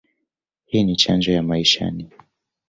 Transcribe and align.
Hii 0.65 0.83
ni 0.83 0.95
chanjo 0.95 1.31
ya 1.31 1.43
maishani. 1.43 2.09